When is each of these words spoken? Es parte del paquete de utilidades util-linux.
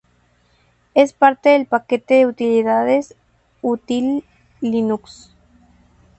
Es 0.95 1.13
parte 1.13 1.49
del 1.49 1.67
paquete 1.67 2.15
de 2.15 2.25
utilidades 2.25 3.15
util-linux. 3.61 5.29